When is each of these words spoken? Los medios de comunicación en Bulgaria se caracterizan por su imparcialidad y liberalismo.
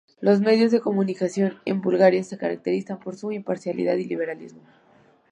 Los 0.19 0.41
medios 0.41 0.71
de 0.71 0.79
comunicación 0.81 1.59
en 1.63 1.79
Bulgaria 1.81 2.23
se 2.23 2.35
caracterizan 2.35 2.99
por 2.99 3.15
su 3.15 3.31
imparcialidad 3.31 3.97
y 3.97 4.05
liberalismo. 4.05 4.61